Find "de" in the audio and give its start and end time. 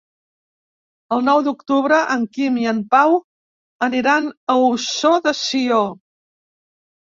5.29-5.37